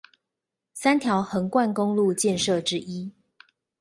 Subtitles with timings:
[0.73, 3.13] 三條橫貫公路建設之一